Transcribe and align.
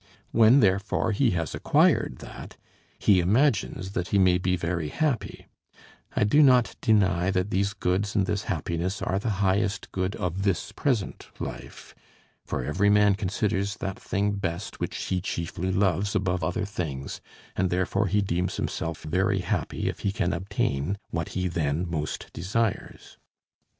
When 0.31 0.61
therefore 0.61 1.11
he 1.11 1.29
has 1.37 1.53
acquired 1.53 2.15
that, 2.21 2.57
he 2.97 3.19
imagines 3.19 3.91
that 3.91 4.07
he 4.07 4.17
may 4.17 4.39
be 4.39 4.55
very 4.55 4.89
happy. 4.89 5.45
I 6.15 6.23
do 6.23 6.41
not 6.41 6.75
deny 6.81 7.29
that 7.29 7.51
these 7.51 7.73
goods 7.73 8.15
and 8.15 8.25
this 8.25 8.45
happiness 8.45 9.03
are 9.03 9.19
the 9.19 9.29
highest 9.45 9.91
good 9.91 10.15
of 10.15 10.41
this 10.41 10.71
present 10.71 11.27
life. 11.39 11.93
For 12.47 12.63
every 12.65 12.89
man 12.89 13.13
considers 13.13 13.75
that 13.77 13.99
thing 13.99 14.31
best 14.31 14.79
which 14.79 14.95
he 14.97 15.21
chiefly 15.21 15.71
loves 15.71 16.15
above 16.15 16.43
other 16.43 16.65
things, 16.65 17.21
and 17.55 17.69
therefore 17.69 18.07
he 18.07 18.23
deems 18.23 18.57
himself 18.57 19.03
very 19.03 19.41
happy 19.41 19.87
if 19.87 19.99
he 19.99 20.11
can 20.11 20.33
obtain 20.33 20.97
what 21.11 21.29
he 21.37 21.47
then 21.47 21.87
most 21.87 22.31
desires. 22.33 23.19